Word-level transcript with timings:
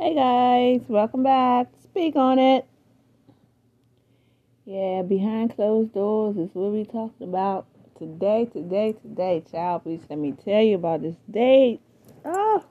Hey 0.00 0.14
guys, 0.14 0.82
welcome 0.86 1.24
back. 1.24 1.66
Speak 1.82 2.14
on 2.14 2.38
it. 2.38 2.64
Yeah, 4.64 5.02
behind 5.02 5.56
closed 5.56 5.92
doors 5.92 6.36
is 6.36 6.50
what 6.52 6.70
we 6.70 6.84
talking 6.84 7.26
about 7.26 7.66
today, 7.98 8.44
today, 8.44 8.92
today. 8.92 9.42
Child, 9.50 9.82
please 9.82 10.02
let 10.08 10.20
me 10.20 10.34
tell 10.44 10.62
you 10.62 10.76
about 10.76 11.02
this 11.02 11.16
date. 11.28 11.80
Oh, 12.24 12.64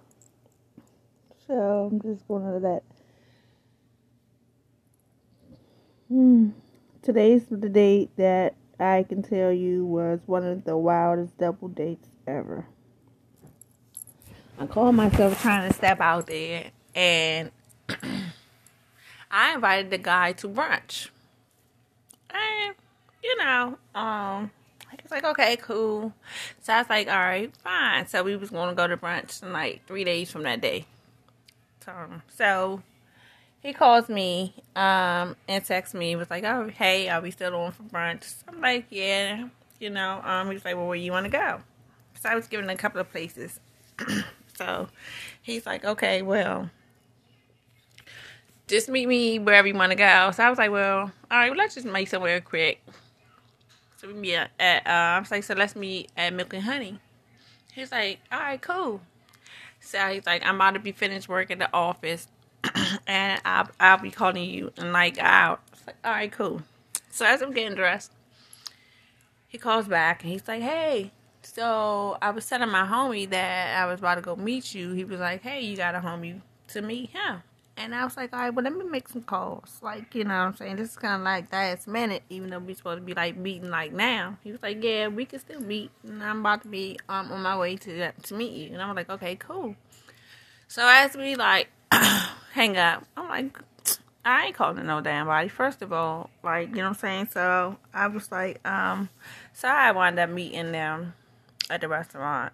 so 1.45 1.89
I'm 1.91 1.99
just 1.99 2.25
going 2.29 2.43
to 2.43 2.65
let. 2.65 2.83
Hmm. 6.07 6.51
Today's 7.01 7.45
the 7.47 7.67
date 7.67 8.09
that 8.15 8.55
I 8.79 9.03
can 9.03 9.21
tell 9.21 9.51
you 9.51 9.85
was 9.85 10.21
one 10.27 10.45
of 10.45 10.63
the 10.63 10.77
wildest 10.77 11.37
double 11.37 11.67
dates 11.67 12.07
ever. 12.25 12.67
I 14.57 14.65
call 14.65 14.93
myself 14.93 15.41
trying 15.41 15.69
to 15.69 15.75
step 15.75 15.99
out 15.99 16.27
there 16.27 16.71
and 16.97 17.51
I 19.31 19.53
invited 19.53 19.91
the 19.91 19.99
guy 19.99 20.33
to 20.33 20.49
brunch. 20.49 21.09
And 22.31 22.75
you 23.23 23.37
know, 23.37 23.77
um 23.95 24.51
he's 25.01 25.11
like, 25.11 25.23
okay, 25.23 25.57
cool. 25.57 26.11
So 26.61 26.73
I 26.73 26.79
was 26.79 26.89
like, 26.89 27.07
all 27.07 27.15
right, 27.15 27.55
fine. 27.57 28.07
So 28.07 28.23
we 28.23 28.35
was 28.35 28.49
gonna 28.49 28.73
go 28.73 28.87
to 28.87 28.97
brunch 28.97 29.49
like 29.49 29.85
three 29.85 30.03
days 30.03 30.31
from 30.31 30.43
that 30.43 30.59
day. 30.59 30.85
So, 31.85 31.93
so 32.35 32.81
he 33.61 33.73
calls 33.73 34.09
me 34.09 34.55
um 34.75 35.35
and 35.47 35.63
texts 35.63 35.93
me. 35.93 36.09
He 36.09 36.15
was 36.15 36.31
like, 36.31 36.43
oh 36.43 36.67
hey, 36.67 37.09
are 37.09 37.21
we 37.21 37.29
still 37.29 37.55
on 37.55 37.71
for 37.73 37.83
brunch? 37.83 38.33
I'm 38.47 38.59
like, 38.59 38.87
yeah. 38.89 39.47
You 39.79 39.91
know, 39.91 40.19
um 40.23 40.49
he's 40.49 40.65
like, 40.65 40.75
well, 40.75 40.87
where 40.87 40.97
you 40.97 41.11
want 41.11 41.25
to 41.25 41.31
go? 41.31 41.59
So 42.19 42.29
I 42.29 42.33
was 42.33 42.47
giving 42.47 42.67
a 42.71 42.75
couple 42.75 42.99
of 42.99 43.11
places. 43.11 43.59
so 44.57 44.87
he's 45.43 45.67
like, 45.67 45.85
okay, 45.85 46.23
well, 46.23 46.71
just 48.67 48.89
meet 48.89 49.07
me 49.07 49.39
wherever 49.39 49.67
you 49.67 49.73
want 49.73 49.91
to 49.91 49.97
go. 49.97 50.31
So 50.31 50.43
I 50.43 50.49
was 50.49 50.59
like, 50.59 50.71
well, 50.71 50.99
all 50.99 51.37
right, 51.37 51.49
well, 51.49 51.57
let's 51.57 51.75
just 51.75 51.87
meet 51.87 52.09
somewhere 52.09 52.41
quick. 52.41 52.83
So 53.97 54.07
we 54.07 54.13
meet 54.13 54.35
at, 54.35 54.85
uh, 54.85 54.89
I 54.89 55.19
was 55.19 55.31
like, 55.31 55.43
so 55.43 55.53
let's 55.55 55.75
meet 55.75 56.11
at 56.15 56.33
Milk 56.33 56.53
and 56.53 56.63
Honey. 56.63 56.99
He's 57.73 57.91
like, 57.91 58.19
all 58.31 58.39
right, 58.39 58.61
cool. 58.61 59.01
So 59.79 59.99
he's 60.07 60.25
like, 60.25 60.45
I'm 60.45 60.55
about 60.55 60.71
to 60.71 60.79
be 60.79 60.91
finished 60.91 61.29
work 61.29 61.49
at 61.49 61.59
the 61.59 61.69
office, 61.73 62.27
and 63.07 63.41
I'll, 63.45 63.69
I'll 63.79 63.97
be 63.97 64.11
calling 64.11 64.49
you 64.49 64.71
in 64.77 64.91
like 64.91 65.17
out. 65.17 65.61
Like, 65.85 65.95
all 66.03 66.11
right, 66.11 66.31
cool. 66.31 66.61
So 67.09 67.25
as 67.25 67.41
I'm 67.41 67.53
getting 67.53 67.75
dressed, 67.75 68.11
he 69.47 69.57
calls 69.57 69.87
back 69.87 70.23
and 70.23 70.31
he's 70.31 70.47
like, 70.47 70.61
hey. 70.61 71.11
So 71.41 72.17
I 72.21 72.31
was 72.31 72.45
telling 72.47 72.69
my 72.69 72.85
homie 72.85 73.29
that 73.29 73.81
I 73.81 73.85
was 73.85 73.99
about 73.99 74.15
to 74.15 74.21
go 74.21 74.35
meet 74.35 74.75
you. 74.75 74.91
He 74.91 75.05
was 75.05 75.19
like, 75.19 75.41
hey, 75.41 75.61
you 75.61 75.77
got 75.77 75.95
a 75.95 75.99
homie 75.99 76.41
to 76.69 76.81
meet 76.81 77.11
him. 77.11 77.41
And 77.79 77.93
I 77.93 78.03
was 78.03 78.17
like, 78.17 78.33
all 78.33 78.39
right, 78.39 78.49
well, 78.49 78.63
let 78.63 78.75
me 78.75 78.83
make 78.85 79.07
some 79.07 79.21
calls. 79.21 79.77
Like, 79.83 80.15
you 80.15 80.23
know 80.23 80.33
what 80.33 80.47
I'm 80.47 80.55
saying? 80.55 80.77
This 80.77 80.89
is 80.89 80.95
kind 80.95 81.21
of 81.21 81.25
like 81.25 81.51
last 81.53 81.87
minute, 81.87 82.23
even 82.27 82.49
though 82.49 82.57
we're 82.57 82.75
supposed 82.75 82.97
to 82.97 83.05
be 83.05 83.13
like 83.13 83.37
meeting 83.37 83.69
like 83.69 83.93
now. 83.93 84.37
He 84.43 84.51
was 84.51 84.61
like, 84.63 84.83
yeah, 84.83 85.07
we 85.07 85.25
can 85.25 85.39
still 85.39 85.61
meet. 85.61 85.91
And 86.03 86.23
I'm 86.23 86.39
about 86.39 86.63
to 86.63 86.69
be 86.69 86.97
um, 87.07 87.31
on 87.31 87.43
my 87.43 87.55
way 87.55 87.75
to 87.77 88.11
to 88.11 88.33
meet 88.33 88.53
you. 88.53 88.73
And 88.73 88.81
I'm 88.81 88.95
like, 88.95 89.11
okay, 89.11 89.35
cool. 89.35 89.75
So 90.67 90.87
as 90.87 91.15
we 91.15 91.35
like 91.35 91.69
hang 92.53 92.77
up, 92.77 93.05
I'm 93.15 93.29
like, 93.29 93.59
I 94.25 94.47
ain't 94.47 94.55
calling 94.55 94.85
no 94.87 94.99
damn 94.99 95.27
body. 95.27 95.47
First 95.47 95.83
of 95.83 95.93
all, 95.93 96.31
like, 96.43 96.69
you 96.69 96.77
know 96.77 96.83
what 96.83 96.87
I'm 96.89 96.93
saying? 96.95 97.29
So 97.31 97.77
I 97.93 98.07
was 98.07 98.31
like, 98.31 98.67
um, 98.67 99.09
so 99.53 99.67
I 99.67 99.91
wound 99.91 100.17
up 100.17 100.31
meeting 100.31 100.71
them 100.71 101.13
at 101.69 101.81
the 101.81 101.87
restaurant. 101.87 102.53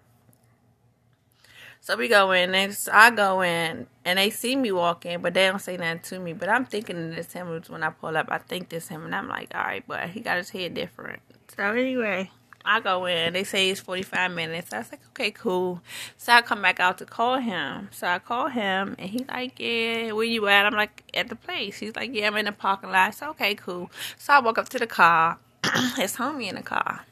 So 1.84 1.98
we 1.98 2.08
go 2.08 2.32
in, 2.32 2.54
and 2.54 2.74
I 2.90 3.10
go 3.10 3.42
in, 3.42 3.86
and 4.06 4.18
they 4.18 4.30
see 4.30 4.56
me 4.56 4.72
walk 4.72 5.04
in, 5.04 5.20
but 5.20 5.34
they 5.34 5.46
don't 5.46 5.58
say 5.58 5.76
nothing 5.76 6.00
to 6.04 6.18
me. 6.18 6.32
But 6.32 6.48
I'm 6.48 6.64
thinking 6.64 7.10
this 7.10 7.30
him 7.34 7.60
when 7.68 7.82
I 7.82 7.90
pull 7.90 8.16
up. 8.16 8.28
I 8.30 8.38
think 8.38 8.70
this 8.70 8.88
him, 8.88 9.04
and 9.04 9.14
I'm 9.14 9.28
like, 9.28 9.54
all 9.54 9.60
right, 9.60 9.84
but 9.86 10.08
he 10.08 10.20
got 10.20 10.38
his 10.38 10.48
head 10.48 10.72
different. 10.72 11.20
So 11.54 11.62
anyway, 11.62 12.30
I 12.64 12.80
go 12.80 13.04
in. 13.04 13.34
They 13.34 13.44
say 13.44 13.68
it's 13.68 13.82
45 13.82 14.30
minutes. 14.30 14.72
I 14.72 14.78
was 14.78 14.92
like, 14.92 15.02
okay, 15.10 15.30
cool. 15.30 15.82
So 16.16 16.32
I 16.32 16.40
come 16.40 16.62
back 16.62 16.80
out 16.80 16.96
to 16.98 17.04
call 17.04 17.36
him. 17.36 17.90
So 17.92 18.06
I 18.06 18.18
call 18.18 18.48
him, 18.48 18.96
and 18.98 19.10
he's 19.10 19.28
like, 19.28 19.60
yeah, 19.60 20.12
where 20.12 20.24
you 20.24 20.48
at? 20.48 20.64
I'm 20.64 20.72
like, 20.72 21.02
at 21.12 21.28
the 21.28 21.36
place. 21.36 21.76
He's 21.76 21.94
like, 21.94 22.14
yeah, 22.14 22.28
I'm 22.28 22.36
in 22.38 22.46
the 22.46 22.52
parking 22.52 22.92
lot. 22.92 23.14
So 23.14 23.28
okay, 23.32 23.54
cool. 23.56 23.90
So 24.16 24.32
I 24.32 24.40
walk 24.40 24.56
up 24.56 24.70
to 24.70 24.78
the 24.78 24.86
car. 24.86 25.36
his 25.96 26.16
homie 26.16 26.48
in 26.48 26.54
the 26.54 26.62
car. 26.62 27.04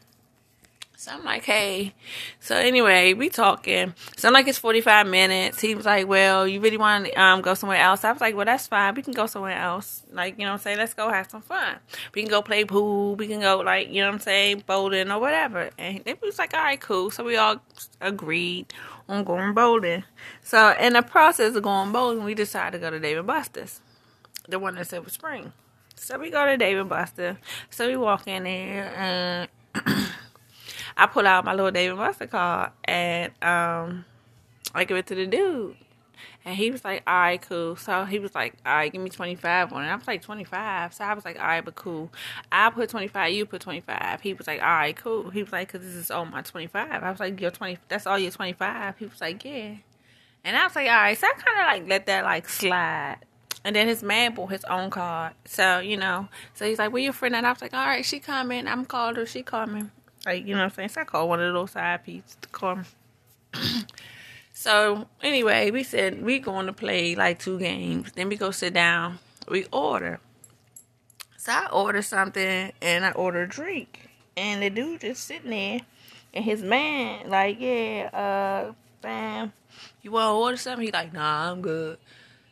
So 1.03 1.11
I'm 1.11 1.25
like, 1.25 1.43
hey. 1.43 1.95
So 2.39 2.55
anyway, 2.55 3.13
we 3.13 3.29
talking. 3.29 3.93
So 4.17 4.29
I'm 4.29 4.35
like, 4.35 4.47
it's 4.47 4.59
45 4.59 5.09
minutes. 5.09 5.61
He 5.61 5.75
was 5.75 5.85
like, 5.85 6.07
well, 6.07 6.47
you 6.47 6.61
really 6.61 6.77
want 6.77 7.07
to 7.07 7.13
um, 7.21 7.41
go 7.41 7.55
somewhere 7.55 7.81
else? 7.81 8.05
I 8.05 8.13
was 8.13 8.21
like, 8.21 8.37
well, 8.37 8.45
that's 8.45 8.69
fine. 8.69 8.95
We 8.95 9.03
can 9.03 9.13
go 9.13 9.27
somewhere 9.27 9.59
else. 9.59 10.05
Like, 10.13 10.39
you 10.39 10.45
know 10.45 10.53
what 10.53 10.59
I'm 10.59 10.63
saying? 10.63 10.79
Let's 10.79 10.95
go 10.95 11.11
have 11.11 11.29
some 11.29 11.43
fun. 11.43 11.79
We 12.15 12.23
can 12.23 12.31
go 12.31 12.41
play 12.41 12.65
pool. 12.65 13.17
We 13.17 13.27
can 13.27 13.41
go, 13.41 13.59
like, 13.59 13.89
you 13.89 14.01
know 14.01 14.07
what 14.07 14.15
I'm 14.15 14.21
saying, 14.21 14.63
bowling 14.65 15.11
or 15.11 15.19
whatever. 15.19 15.71
And 15.77 16.03
he 16.07 16.15
was 16.23 16.39
like, 16.39 16.55
all 16.55 16.63
right, 16.63 16.81
cool. 16.81 17.11
So 17.11 17.25
we 17.25 17.37
all 17.37 17.57
agreed 18.01 18.73
on 19.09 19.25
going 19.25 19.55
bowling. 19.55 20.05
So 20.45 20.73
in 20.79 20.93
the 20.93 21.03
process 21.03 21.57
of 21.57 21.65
going 21.65 21.91
bowling, 21.91 22.23
we 22.23 22.35
decided 22.35 22.79
to 22.79 22.79
go 22.79 22.91
to 22.91 23.01
David 23.01 23.27
& 23.27 23.27
Buster's, 23.27 23.81
the 24.49 24.61
one 24.61 24.79
in 24.79 24.85
Silver 24.85 25.11
Spring. 25.11 25.53
So 25.97 26.17
we 26.17 26.31
go 26.31 26.47
to 26.47 26.57
David 26.57 26.89
& 26.89 26.89
Buster. 26.89 27.39
So 27.71 27.89
we 27.89 27.97
walk 27.97 28.29
in 28.29 28.45
there 28.45 28.95
and 28.97 29.49
I 31.03 31.07
pull 31.07 31.27
out 31.27 31.45
my 31.45 31.53
little 31.53 31.73
David 31.73 31.97
Buster 31.97 32.29
card 32.29 32.71
and 32.85 33.33
um, 33.43 34.05
I 34.73 34.85
give 34.85 34.97
it 34.97 35.07
to 35.09 35.17
the 35.17 35.27
dude. 35.27 35.75
And 36.45 36.55
he 36.55 36.71
was 36.71 36.85
like, 36.85 37.03
all 37.09 37.15
right, 37.15 37.43
cool. 37.43 37.75
So 37.75 38.05
he 38.05 38.21
was 38.21 38.37
like, 38.37 38.55
all 38.65 38.73
right, 38.73 38.93
give 38.93 39.03
me 39.03 39.11
25 39.11 39.73
on 39.73 39.83
it. 39.83 39.89
I 39.89 39.97
was 39.97 40.07
like, 40.07 40.23
25. 40.23 40.95
So 40.95 41.03
I 41.03 41.13
was 41.15 41.25
like, 41.25 41.41
all 41.41 41.47
right, 41.49 41.65
but 41.65 41.75
cool. 41.75 42.13
I 42.53 42.71
put 42.71 42.89
25, 42.89 43.33
you 43.33 43.47
put 43.47 43.63
25. 43.63 44.21
He 44.21 44.33
was 44.33 44.47
like, 44.47 44.63
all 44.63 44.69
right, 44.69 44.97
cool. 44.97 45.31
He 45.31 45.43
was 45.43 45.51
like, 45.51 45.73
because 45.73 45.85
this 45.85 45.97
is 45.97 46.13
all 46.13 46.25
my 46.25 46.41
25. 46.41 47.03
I 47.03 47.11
was 47.11 47.19
like, 47.19 47.41
your 47.41 47.51
20, 47.51 47.79
that's 47.89 48.07
all 48.07 48.17
your 48.17 48.31
25. 48.31 48.97
He 48.99 49.07
was 49.07 49.21
like, 49.21 49.45
yeah. 49.45 49.75
And 50.45 50.57
I 50.57 50.65
was 50.65 50.77
like, 50.77 50.89
all 50.89 50.95
right. 50.95 51.19
So 51.19 51.27
I 51.27 51.33
kind 51.33 51.59
of 51.59 51.67
like 51.67 51.91
let 51.91 52.07
that 52.07 52.23
like 52.23 52.49
slide. 52.49 53.17
And 53.65 53.75
then 53.75 53.89
his 53.89 54.05
man 54.05 54.35
bought 54.35 54.53
his 54.53 54.65
own 54.67 54.91
card. 54.91 55.33
So, 55.47 55.81
you 55.81 55.97
know, 55.97 56.29
so 56.55 56.65
he's 56.65 56.79
like, 56.79 56.93
where 56.93 57.03
your 57.03 57.13
friend 57.13 57.35
at? 57.35 57.45
I 57.45 57.51
was 57.51 57.61
like, 57.61 57.75
all 57.75 57.85
right, 57.85 58.05
she 58.05 58.21
coming. 58.21 58.69
I'm 58.69 58.85
called 58.85 59.17
her. 59.17 59.27
She 59.27 59.43
coming. 59.43 59.91
Like, 60.25 60.47
you 60.47 60.55
know 60.55 60.61
what 60.61 60.65
I'm 60.65 60.71
saying? 60.71 60.89
So 60.91 61.01
I 61.01 61.05
called 61.05 61.29
one 61.29 61.41
of 61.41 61.53
those 61.53 61.73
side 61.73 62.05
pieces 62.05 62.37
to 62.41 62.49
come. 62.49 62.85
so 64.53 65.07
anyway, 65.23 65.71
we 65.71 65.83
said 65.83 66.23
we 66.23 66.39
going 66.39 66.67
to 66.67 66.73
play 66.73 67.15
like 67.15 67.39
two 67.39 67.59
games. 67.59 68.13
Then 68.13 68.29
we 68.29 68.37
go 68.37 68.51
sit 68.51 68.75
down. 68.75 69.19
We 69.49 69.67
order. 69.73 70.21
So 71.37 71.53
I 71.53 71.67
order 71.73 72.03
something 72.03 72.73
and 72.81 73.05
I 73.05 73.11
order 73.13 73.43
a 73.43 73.49
drink. 73.49 74.11
And 74.37 74.63
the 74.63 74.71
dude 74.71 75.01
just 75.01 75.25
sitting 75.25 75.51
there 75.51 75.81
and 76.33 76.45
his 76.45 76.63
man, 76.63 77.29
like, 77.29 77.61
yeah, 77.61 78.09
uh, 78.13 78.73
fam, 79.03 79.53
you 80.03 80.13
want 80.13 80.29
to 80.29 80.33
order 80.35 80.57
something? 80.57 80.87
He 80.87 80.93
like, 80.93 81.13
nah, 81.13 81.51
I'm 81.51 81.61
good. 81.61 81.99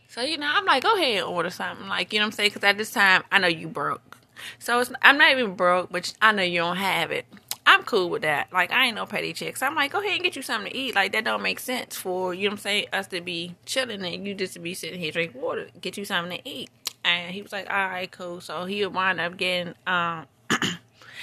So, 0.08 0.22
you 0.22 0.36
know, 0.38 0.50
I'm 0.52 0.64
like, 0.64 0.82
go 0.82 0.96
ahead 0.96 1.18
and 1.18 1.26
order 1.26 1.50
something. 1.50 1.86
Like, 1.88 2.12
you 2.12 2.18
know 2.18 2.24
what 2.24 2.32
I'm 2.32 2.32
saying? 2.32 2.50
Because 2.50 2.64
at 2.64 2.76
this 2.76 2.90
time, 2.90 3.22
I 3.30 3.38
know 3.38 3.46
you 3.46 3.68
broke. 3.68 4.18
So 4.58 4.82
I'm 5.02 5.18
not 5.18 5.30
even 5.30 5.54
broke, 5.54 5.92
but 5.92 6.12
I 6.20 6.32
know 6.32 6.42
you 6.42 6.58
don't 6.58 6.76
have 6.76 7.12
it. 7.12 7.26
I'm 7.70 7.84
cool 7.84 8.10
with 8.10 8.22
that. 8.22 8.52
Like 8.52 8.72
I 8.72 8.86
ain't 8.86 8.96
no 8.96 9.06
petty 9.06 9.32
chicks. 9.32 9.62
I'm 9.62 9.76
like, 9.76 9.92
go 9.92 10.00
ahead 10.00 10.14
and 10.14 10.24
get 10.24 10.34
you 10.34 10.42
something 10.42 10.72
to 10.72 10.76
eat. 10.76 10.96
Like 10.96 11.12
that 11.12 11.22
don't 11.22 11.40
make 11.40 11.60
sense 11.60 11.94
for 11.94 12.34
you 12.34 12.48
know 12.48 12.48
what 12.48 12.52
I'm 12.54 12.58
saying, 12.58 12.86
us 12.92 13.06
to 13.08 13.20
be 13.20 13.54
chilling 13.64 14.04
and 14.04 14.26
you 14.26 14.34
just 14.34 14.54
to 14.54 14.58
be 14.58 14.74
sitting 14.74 14.98
here 14.98 15.12
drinking 15.12 15.40
water. 15.40 15.68
Get 15.80 15.96
you 15.96 16.04
something 16.04 16.36
to 16.36 16.48
eat. 16.48 16.68
And 17.04 17.32
he 17.32 17.42
was 17.42 17.52
like, 17.52 17.70
All 17.70 17.76
right, 17.76 18.10
cool. 18.10 18.40
So 18.40 18.64
he 18.64 18.84
would 18.84 18.92
wind 18.92 19.20
up 19.20 19.36
getting 19.36 19.74
um 19.86 20.26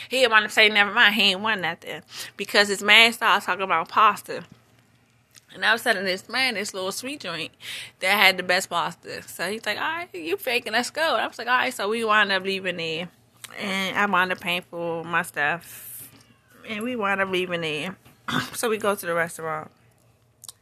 he 0.09 0.21
would 0.21 0.31
wind 0.31 0.45
up 0.45 0.51
saying, 0.51 0.73
Never 0.73 0.93
mind, 0.93 1.15
he 1.15 1.23
ain't 1.23 1.41
want 1.41 1.59
nothing. 1.59 2.01
Because 2.37 2.69
his 2.69 2.81
man 2.81 3.11
started 3.11 3.45
talking 3.45 3.63
about 3.63 3.89
pasta. 3.89 4.45
And 5.53 5.65
I 5.65 5.73
was 5.73 5.83
telling 5.83 6.05
this 6.05 6.29
man, 6.29 6.53
this 6.53 6.73
little 6.73 6.93
sweet 6.93 7.19
joint 7.19 7.51
that 7.99 8.17
had 8.17 8.37
the 8.37 8.43
best 8.43 8.69
pasta. 8.69 9.21
So 9.27 9.51
he's 9.51 9.65
like, 9.65 9.77
All 9.77 9.83
right, 9.83 10.07
you 10.13 10.37
faking, 10.37 10.71
let's 10.71 10.91
go. 10.91 11.15
And 11.15 11.21
I 11.23 11.27
was 11.27 11.37
like, 11.37 11.47
All 11.47 11.57
right, 11.57 11.73
so 11.73 11.89
we 11.89 12.05
wind 12.05 12.31
up 12.31 12.43
leaving 12.43 12.77
there. 12.77 13.09
And 13.59 13.97
I 13.97 14.05
wound 14.05 14.31
up 14.31 14.39
paying 14.39 14.61
for 14.61 15.03
my 15.03 15.23
stuff 15.23 15.86
and 16.67 16.83
we 16.83 16.95
wind 16.95 17.21
up 17.21 17.29
leaving 17.29 17.61
there. 17.61 17.97
so 18.53 18.69
we 18.69 18.77
go 18.77 18.95
to 18.95 19.05
the 19.05 19.13
restaurant. 19.13 19.71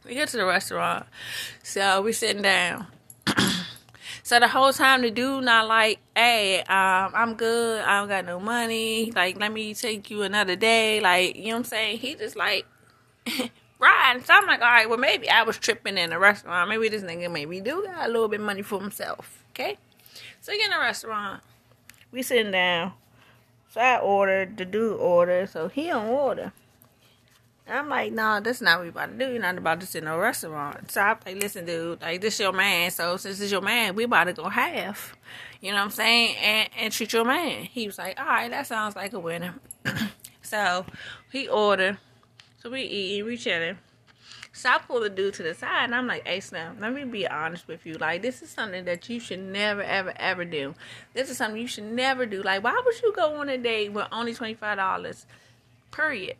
We 0.04 0.14
get 0.14 0.28
to 0.28 0.36
the 0.36 0.46
restaurant. 0.46 1.06
So 1.62 2.02
we 2.02 2.12
sitting 2.12 2.42
down. 2.42 2.86
so 4.22 4.38
the 4.38 4.48
whole 4.48 4.72
time 4.72 5.02
the 5.02 5.10
dude 5.10 5.44
not 5.44 5.66
like, 5.66 5.98
hey, 6.14 6.60
um, 6.60 7.12
I'm 7.14 7.34
good. 7.34 7.82
I 7.82 8.00
don't 8.00 8.08
got 8.08 8.24
no 8.24 8.38
money. 8.38 9.10
Like, 9.10 9.38
let 9.38 9.52
me 9.52 9.74
take 9.74 10.10
you 10.10 10.22
another 10.22 10.54
day. 10.54 11.00
Like, 11.00 11.36
you 11.36 11.46
know 11.46 11.50
what 11.50 11.56
I'm 11.56 11.64
saying? 11.64 11.98
He 11.98 12.14
just 12.14 12.36
like 12.36 12.66
riding. 13.80 14.22
So 14.22 14.34
I'm 14.34 14.46
like, 14.46 14.60
all 14.60 14.68
right, 14.68 14.88
well 14.88 14.98
maybe 14.98 15.28
I 15.28 15.42
was 15.42 15.58
tripping 15.58 15.98
in 15.98 16.10
the 16.10 16.18
restaurant. 16.18 16.68
Maybe 16.68 16.88
this 16.88 17.02
nigga 17.02 17.30
maybe 17.30 17.60
do 17.60 17.84
got 17.84 18.08
a 18.08 18.12
little 18.12 18.28
bit 18.28 18.40
money 18.40 18.62
for 18.62 18.80
himself. 18.80 19.42
Okay? 19.50 19.76
So 20.40 20.52
get 20.52 20.66
in 20.66 20.70
the 20.70 20.78
restaurant. 20.78 21.42
We 22.12 22.22
sitting 22.22 22.52
down. 22.52 22.92
So 23.76 23.82
I 23.82 23.98
ordered, 23.98 24.56
the 24.56 24.64
dude 24.64 24.98
ordered, 24.98 25.50
so 25.50 25.68
he 25.68 25.88
don't 25.88 26.06
order. 26.06 26.50
I'm 27.68 27.90
like, 27.90 28.10
no, 28.10 28.40
that's 28.40 28.62
not 28.62 28.78
what 28.78 28.84
we 28.84 28.88
about 28.88 29.10
to 29.10 29.26
do. 29.26 29.30
You're 29.30 29.42
not 29.42 29.58
about 29.58 29.80
to 29.80 29.86
sit 29.86 30.02
in 30.02 30.08
a 30.08 30.16
restaurant. 30.16 30.90
So 30.90 31.02
I'm 31.02 31.18
like, 31.26 31.36
listen, 31.36 31.66
dude, 31.66 32.00
like 32.00 32.22
this 32.22 32.40
your 32.40 32.54
man. 32.54 32.90
So 32.90 33.18
since 33.18 33.38
it's 33.38 33.52
your 33.52 33.60
man, 33.60 33.94
we 33.94 34.04
about 34.04 34.24
to 34.24 34.32
go 34.32 34.48
half. 34.48 35.14
You 35.60 35.72
know 35.72 35.76
what 35.76 35.84
I'm 35.84 35.90
saying? 35.90 36.36
And 36.36 36.70
and 36.78 36.90
treat 36.90 37.12
your 37.12 37.26
man. 37.26 37.64
He 37.64 37.84
was 37.84 37.98
like, 37.98 38.18
all 38.18 38.24
right, 38.24 38.50
that 38.50 38.66
sounds 38.66 38.96
like 38.96 39.12
a 39.12 39.20
winner. 39.20 39.56
so 40.40 40.86
he 41.30 41.46
ordered. 41.46 41.98
So 42.62 42.70
we 42.70 42.80
eat, 42.80 43.24
we 43.24 43.36
chilling. 43.36 43.76
So 44.56 44.70
I 44.70 44.78
pull 44.78 45.00
the 45.00 45.10
dude 45.10 45.34
to 45.34 45.42
the 45.42 45.52
side 45.52 45.84
and 45.84 45.94
I'm 45.94 46.06
like, 46.06 46.26
hey 46.26 46.40
Slim, 46.40 46.80
let 46.80 46.94
me 46.94 47.04
be 47.04 47.28
honest 47.28 47.68
with 47.68 47.84
you. 47.84 47.92
Like 47.98 48.22
this 48.22 48.40
is 48.40 48.48
something 48.48 48.86
that 48.86 49.06
you 49.06 49.20
should 49.20 49.40
never, 49.40 49.82
ever, 49.82 50.14
ever 50.16 50.46
do. 50.46 50.74
This 51.12 51.28
is 51.28 51.36
something 51.36 51.60
you 51.60 51.68
should 51.68 51.84
never 51.84 52.24
do. 52.24 52.40
Like 52.42 52.64
why 52.64 52.80
would 52.82 53.02
you 53.02 53.12
go 53.14 53.38
on 53.38 53.50
a 53.50 53.58
date 53.58 53.92
with 53.92 54.06
only 54.10 54.32
twenty 54.32 54.54
five 54.54 54.78
dollars? 54.78 55.26
Period 55.90 56.36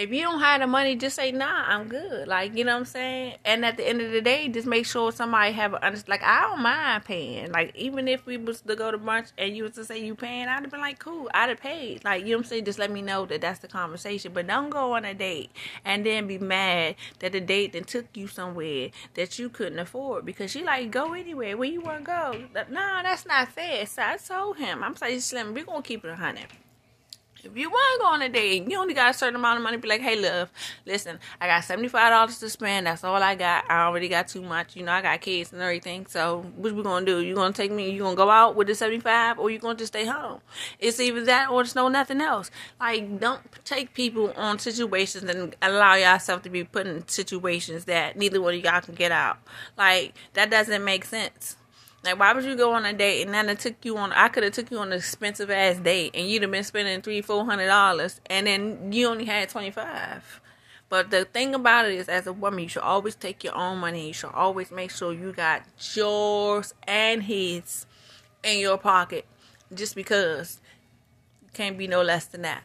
if 0.00 0.10
you 0.10 0.22
don't 0.22 0.40
have 0.40 0.60
the 0.62 0.66
money, 0.66 0.96
just 0.96 1.16
say 1.16 1.30
nah, 1.30 1.64
I'm 1.66 1.86
good. 1.86 2.26
Like 2.26 2.56
you 2.56 2.64
know 2.64 2.72
what 2.72 2.80
I'm 2.80 2.84
saying. 2.86 3.34
And 3.44 3.64
at 3.64 3.76
the 3.76 3.86
end 3.86 4.00
of 4.00 4.10
the 4.10 4.22
day, 4.22 4.48
just 4.48 4.66
make 4.66 4.86
sure 4.86 5.12
somebody 5.12 5.52
have 5.52 5.74
a 5.74 6.02
like 6.08 6.22
I 6.22 6.42
don't 6.42 6.62
mind 6.62 7.04
paying. 7.04 7.52
Like 7.52 7.76
even 7.76 8.08
if 8.08 8.24
we 8.24 8.38
was 8.38 8.62
to 8.62 8.76
go 8.76 8.90
to 8.90 8.98
brunch 8.98 9.32
and 9.36 9.54
you 9.54 9.64
was 9.64 9.72
to 9.72 9.84
say 9.84 10.02
you 10.02 10.14
paying, 10.14 10.48
I'd 10.48 10.62
have 10.62 10.70
been 10.70 10.80
like 10.80 10.98
cool, 10.98 11.28
I'd 11.34 11.50
have 11.50 11.60
paid. 11.60 12.02
Like 12.02 12.22
you 12.22 12.30
know 12.30 12.38
what 12.38 12.46
I'm 12.46 12.48
saying. 12.48 12.64
Just 12.64 12.78
let 12.78 12.90
me 12.90 13.02
know 13.02 13.26
that 13.26 13.42
that's 13.42 13.58
the 13.58 13.68
conversation. 13.68 14.32
But 14.32 14.46
don't 14.46 14.70
go 14.70 14.94
on 14.96 15.04
a 15.04 15.12
date 15.12 15.50
and 15.84 16.04
then 16.06 16.26
be 16.26 16.38
mad 16.38 16.96
that 17.18 17.32
the 17.32 17.40
date 17.40 17.74
then 17.74 17.84
took 17.84 18.06
you 18.14 18.26
somewhere 18.26 18.90
that 19.14 19.38
you 19.38 19.50
couldn't 19.50 19.78
afford 19.78 20.24
because 20.24 20.50
she 20.50 20.64
like 20.64 20.90
go 20.90 21.12
anywhere 21.12 21.56
where 21.56 21.68
you 21.68 21.82
want 21.82 21.98
to 21.98 22.04
go. 22.04 22.64
Nah, 22.70 23.02
that's 23.02 23.26
not 23.26 23.48
fair. 23.48 23.84
So 23.84 24.02
I 24.02 24.16
told 24.16 24.56
him, 24.56 24.82
I'm 24.82 24.96
saying 24.96 25.20
Slim, 25.20 25.52
we 25.52 25.62
gonna 25.62 25.82
keep 25.82 26.04
it 26.04 26.10
a 26.10 26.16
hundred. 26.16 26.46
If 27.44 27.56
you 27.56 27.70
want 27.70 28.00
to 28.00 28.04
go 28.04 28.12
on 28.12 28.22
a 28.22 28.28
date, 28.28 28.70
you 28.70 28.78
only 28.78 28.94
got 28.94 29.10
a 29.10 29.14
certain 29.14 29.36
amount 29.36 29.58
of 29.58 29.62
money. 29.62 29.76
Be 29.76 29.88
like, 29.88 30.00
hey, 30.00 30.20
love, 30.20 30.50
listen, 30.86 31.18
I 31.40 31.46
got 31.46 31.64
seventy 31.64 31.88
five 31.88 32.10
dollars 32.10 32.38
to 32.40 32.50
spend. 32.50 32.86
That's 32.86 33.04
all 33.04 33.22
I 33.22 33.34
got. 33.34 33.70
I 33.70 33.86
already 33.86 34.08
got 34.08 34.28
too 34.28 34.42
much. 34.42 34.76
You 34.76 34.84
know, 34.84 34.92
I 34.92 35.02
got 35.02 35.20
kids 35.20 35.52
and 35.52 35.62
everything. 35.62 36.06
So 36.06 36.44
what 36.56 36.72
we 36.72 36.82
gonna 36.82 37.06
do? 37.06 37.20
You 37.20 37.34
gonna 37.34 37.52
take 37.52 37.72
me? 37.72 37.90
You 37.90 38.02
gonna 38.02 38.16
go 38.16 38.30
out 38.30 38.56
with 38.56 38.66
the 38.66 38.74
seventy 38.74 39.00
five, 39.00 39.38
or 39.38 39.50
you 39.50 39.58
gonna 39.58 39.78
just 39.78 39.92
stay 39.92 40.06
home? 40.06 40.40
It's 40.78 41.00
either 41.00 41.24
that 41.24 41.50
or 41.50 41.62
it's 41.62 41.74
no 41.74 41.88
nothing 41.88 42.20
else. 42.20 42.50
Like, 42.78 43.20
don't 43.20 43.40
take 43.64 43.94
people 43.94 44.32
on 44.36 44.58
situations 44.58 45.28
and 45.30 45.54
allow 45.62 45.94
yourself 45.94 46.42
to 46.42 46.50
be 46.50 46.64
put 46.64 46.86
in 46.86 47.06
situations 47.08 47.84
that 47.86 48.16
neither 48.16 48.40
one 48.40 48.54
of 48.54 48.64
y'all 48.64 48.80
can 48.80 48.94
get 48.94 49.12
out. 49.12 49.38
Like 49.76 50.14
that 50.34 50.50
doesn't 50.50 50.84
make 50.84 51.04
sense. 51.04 51.56
Like, 52.02 52.18
why 52.18 52.32
would 52.32 52.44
you 52.44 52.56
go 52.56 52.72
on 52.72 52.86
a 52.86 52.92
date 52.94 53.26
and 53.26 53.34
then 53.34 53.48
it 53.50 53.58
took 53.58 53.84
you 53.84 53.96
on? 53.98 54.12
I 54.12 54.28
could 54.28 54.42
have 54.42 54.54
took 54.54 54.70
you 54.70 54.78
on 54.78 54.88
an 54.92 54.98
expensive 54.98 55.50
ass 55.50 55.76
date, 55.76 56.12
and 56.14 56.26
you'd 56.26 56.42
have 56.42 56.50
been 56.50 56.64
spending 56.64 57.02
three, 57.02 57.20
four 57.20 57.44
hundred 57.44 57.66
dollars, 57.66 58.20
and 58.26 58.46
then 58.46 58.92
you 58.92 59.08
only 59.08 59.26
had 59.26 59.50
twenty 59.50 59.70
five. 59.70 60.40
But 60.88 61.10
the 61.10 61.24
thing 61.24 61.54
about 61.54 61.86
it 61.86 61.94
is, 61.94 62.08
as 62.08 62.26
a 62.26 62.32
woman, 62.32 62.60
you 62.60 62.68
should 62.68 62.82
always 62.82 63.14
take 63.14 63.44
your 63.44 63.54
own 63.54 63.78
money. 63.78 64.08
You 64.08 64.12
should 64.14 64.32
always 64.32 64.70
make 64.70 64.90
sure 64.90 65.12
you 65.12 65.32
got 65.32 65.62
yours 65.94 66.74
and 66.88 67.22
his 67.22 67.86
in 68.42 68.58
your 68.58 68.78
pocket, 68.78 69.26
just 69.74 69.94
because 69.94 70.58
can't 71.52 71.76
be 71.76 71.86
no 71.86 72.02
less 72.02 72.26
than 72.26 72.42
that. 72.42 72.62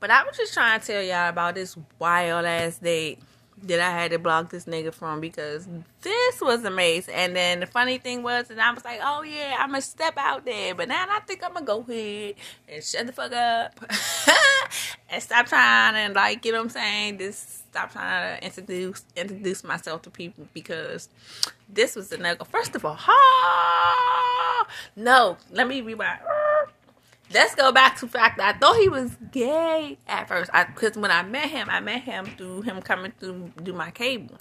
But 0.00 0.10
I 0.10 0.22
was 0.24 0.36
just 0.36 0.52
trying 0.52 0.80
to 0.80 0.86
tell 0.86 1.02
y'all 1.02 1.30
about 1.30 1.54
this 1.54 1.76
wild 1.98 2.44
ass 2.44 2.78
date 2.78 3.20
that 3.62 3.80
I 3.80 3.90
had 3.90 4.10
to 4.10 4.18
block 4.18 4.50
this 4.50 4.66
nigga 4.66 4.92
from 4.92 5.20
because 5.20 5.66
this 6.02 6.40
was 6.40 6.64
a 6.64 6.68
amazing. 6.68 7.14
And 7.14 7.34
then 7.34 7.60
the 7.60 7.66
funny 7.66 7.98
thing 7.98 8.22
was, 8.22 8.50
and 8.50 8.60
I 8.60 8.72
was 8.72 8.84
like, 8.84 9.00
oh 9.02 9.22
yeah, 9.22 9.56
I'm 9.58 9.70
gonna 9.70 9.80
step 9.80 10.14
out 10.16 10.44
there, 10.44 10.74
but 10.74 10.88
now 10.88 11.06
I 11.08 11.20
think 11.20 11.42
I'm 11.42 11.54
gonna 11.54 11.64
go 11.64 11.80
ahead 11.80 12.34
and 12.68 12.84
shut 12.84 13.06
the 13.06 13.12
fuck 13.12 13.32
up 13.32 13.80
and 15.10 15.22
stop 15.22 15.46
trying 15.46 15.96
and 15.96 16.14
like, 16.14 16.44
you 16.44 16.52
know 16.52 16.58
what 16.58 16.64
I'm 16.64 16.70
saying? 16.70 17.18
Just 17.18 17.70
stop 17.70 17.92
trying 17.92 18.38
to 18.38 18.44
introduce 18.44 19.04
introduce 19.16 19.64
myself 19.64 20.02
to 20.02 20.10
people 20.10 20.46
because 20.52 21.08
this 21.68 21.96
was 21.96 22.10
the 22.10 22.18
nigga. 22.18 22.46
First 22.46 22.76
of 22.76 22.84
all, 22.84 22.94
ha, 22.94 24.66
no, 24.96 25.38
let 25.50 25.66
me 25.66 25.80
rewind 25.80 26.20
let's 27.32 27.54
go 27.54 27.72
back 27.72 27.98
to 27.98 28.08
fact 28.08 28.38
that 28.38 28.54
I 28.54 28.58
thought 28.58 28.78
he 28.80 28.88
was 28.88 29.16
gay 29.32 29.98
at 30.06 30.28
first. 30.28 30.50
Because 30.52 30.96
when 30.96 31.10
I 31.10 31.22
met 31.22 31.50
him, 31.50 31.68
I 31.70 31.80
met 31.80 32.02
him 32.02 32.26
through 32.36 32.62
him 32.62 32.80
coming 32.82 33.12
through 33.18 33.52
do 33.62 33.72
my 33.72 33.90
cable. 33.90 34.38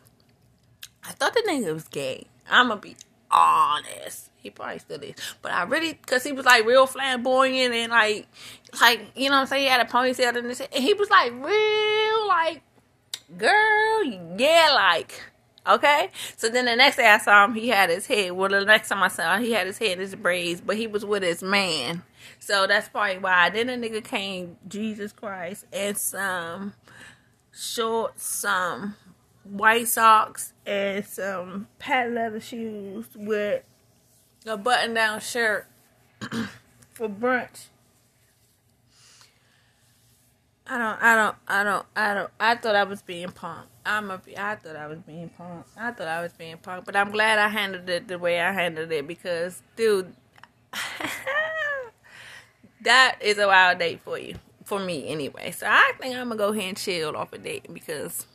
I 1.08 1.12
thought 1.12 1.34
the 1.34 1.44
nigga 1.48 1.74
was 1.74 1.88
gay. 1.88 2.28
I'm 2.50 2.70
gonna 2.70 2.82
be 2.82 2.96
honest. 3.32 4.30
He 4.38 4.52
probably 4.52 4.80
still 4.80 5.02
is, 5.02 5.16
but 5.42 5.52
I 5.52 5.64
really 5.64 5.94
because 5.94 6.24
he 6.24 6.32
was 6.32 6.46
like 6.46 6.66
real 6.66 6.86
flamboyant 6.86 7.74
and 7.74 7.92
like, 7.92 8.28
like 8.80 9.02
you 9.16 9.30
know 9.30 9.38
what 9.38 9.42
I'm 9.42 9.48
saying. 9.48 9.64
He 9.64 9.70
had 9.70 9.82
a 9.82 9.90
ponytail 9.90 10.36
and, 10.36 10.50
this, 10.50 10.60
and 10.60 10.84
he 10.84 10.94
was 10.94 11.10
like 11.10 11.32
real 11.32 12.28
like, 12.28 12.62
girl, 13.38 14.04
yeah, 14.38 14.72
like 14.76 15.20
Okay. 15.68 16.10
So 16.38 16.50
then 16.50 16.66
the 16.66 16.76
next 16.76 16.98
day 16.98 17.08
I 17.08 17.18
saw 17.18 17.46
him, 17.46 17.56
he 17.56 17.70
had 17.70 17.90
his 17.90 18.06
head. 18.06 18.32
Well, 18.34 18.50
the 18.50 18.66
next 18.66 18.90
time 18.90 19.02
I 19.02 19.08
saw 19.08 19.36
him, 19.36 19.44
he 19.44 19.52
had 19.52 19.68
his 19.68 19.78
head 19.78 19.94
in 19.94 20.00
his 20.00 20.16
braids, 20.16 20.62
but 20.62 20.78
he 20.78 20.88
was 20.88 21.06
with 21.06 21.24
his 21.24 21.42
man. 21.42 22.04
So 22.40 22.68
that's 22.68 22.90
probably 22.90 23.18
why. 23.18 23.50
Then 23.50 23.68
the 23.68 23.74
nigga 23.74 24.04
came, 24.04 24.58
Jesus 24.68 25.12
Christ, 25.12 25.66
and 25.74 25.98
some 25.98 26.74
shorts, 27.52 28.24
some 28.24 28.96
white 29.44 29.88
socks 29.88 30.54
and 30.66 31.06
some 31.06 31.68
patent 31.80 32.16
leather 32.16 32.40
shoes 32.40 33.06
with 33.16 33.64
a 34.46 34.58
button 34.58 34.94
down 34.94 35.20
shirt 35.20 35.68
for 36.94 37.08
brunch. 37.08 37.68
I 40.68 40.78
don't, 40.80 41.02
I 41.02 41.16
don't, 41.16 41.36
I 41.48 41.64
don't, 41.64 41.86
I 41.96 42.14
don't. 42.16 42.32
I 42.40 42.56
thought 42.56 42.76
I 42.76 42.84
was 42.86 43.02
being 43.04 43.30
punk. 43.30 43.68
I'm 43.86 44.10
a. 44.10 44.20
I 44.36 44.56
thought 44.56 44.76
I 44.76 44.88
was 44.88 44.98
being 45.00 45.30
punk. 45.30 45.66
I 45.78 45.92
thought 45.92 46.08
I 46.08 46.22
was 46.22 46.34
being 46.34 46.58
punk, 46.58 46.86
but 46.86 46.96
I'm 46.96 47.12
glad 47.12 47.38
I 47.38 47.50
handled 47.50 47.88
it 47.88 48.08
the 48.08 48.18
way 48.18 48.40
I 48.40 48.52
handled 48.52 48.92
it 48.92 49.08
because, 49.08 49.62
dude, 49.76 50.12
that 52.82 53.18
is 53.22 53.38
a 53.38 53.46
wild 53.46 53.78
date 53.78 54.02
for 54.04 54.18
you, 54.18 54.36
for 54.64 54.80
me 54.80 55.08
anyway. 55.08 55.52
So 55.52 55.68
I 55.70 55.92
think 56.00 56.16
I'm 56.16 56.30
gonna 56.30 56.38
go 56.38 56.50
ahead 56.50 56.70
and 56.70 56.78
chill 56.78 57.16
off 57.16 57.32
a 57.34 57.38
date 57.38 57.72
because, 57.72 58.26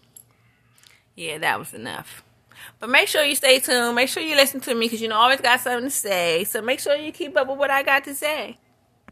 yeah, 1.16 1.38
that 1.38 1.58
was 1.58 1.74
enough. 1.74 2.22
But 2.78 2.90
make 2.90 3.08
sure 3.08 3.24
you 3.24 3.34
stay 3.34 3.58
tuned. 3.58 3.96
Make 3.96 4.08
sure 4.08 4.22
you 4.22 4.36
listen 4.36 4.60
to 4.60 4.74
me 4.74 4.86
because 4.86 5.02
you 5.02 5.08
know 5.08 5.16
I 5.16 5.24
always 5.24 5.40
got 5.40 5.60
something 5.60 5.88
to 5.88 5.90
say. 5.90 6.44
So 6.44 6.62
make 6.62 6.78
sure 6.78 6.94
you 6.94 7.10
keep 7.10 7.36
up 7.36 7.48
with 7.48 7.58
what 7.58 7.70
I 7.70 7.82
got 7.82 8.04
to 8.04 8.14
say. 8.14 8.58